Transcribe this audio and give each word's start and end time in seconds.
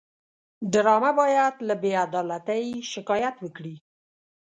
ډرامه 0.73 1.11
باید 1.19 1.55
له 1.67 1.75
بېعدالتۍ 1.83 2.65
شکایت 2.91 3.35
وکړي 3.41 3.75